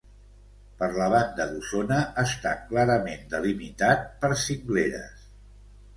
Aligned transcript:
Per 0.79 0.87
la 0.99 1.09
banda 1.13 1.45
d'Osona 1.51 1.99
està 2.23 2.55
clarament 2.71 3.23
delimitat 3.35 4.09
per 4.25 4.33
cingleres. 4.49 5.33